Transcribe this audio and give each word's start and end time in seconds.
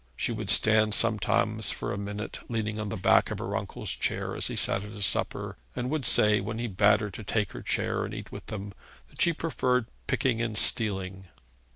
She 0.15 0.31
would 0.31 0.49
stand 0.49 0.95
sometimes 0.95 1.69
for 1.69 1.93
a 1.93 1.95
minute 1.99 2.39
leaning 2.49 2.79
on 2.79 2.89
the 2.89 2.97
back 2.97 3.29
of 3.29 3.37
her 3.37 3.55
uncle's 3.55 3.91
chair 3.91 4.35
as 4.35 4.47
he 4.47 4.55
sat 4.55 4.83
at 4.83 4.89
his 4.93 5.05
supper, 5.05 5.57
and 5.75 5.91
would 5.91 6.05
say, 6.05 6.41
when 6.41 6.57
he 6.57 6.65
bade 6.65 7.01
her 7.01 7.11
to 7.11 7.23
take 7.23 7.51
her 7.51 7.61
chair 7.61 8.03
and 8.03 8.11
eat 8.11 8.31
with 8.31 8.47
them, 8.47 8.73
that 9.09 9.21
she 9.21 9.31
preferred 9.31 9.85
picking 10.07 10.41
and 10.41 10.57
stealing. 10.57 11.27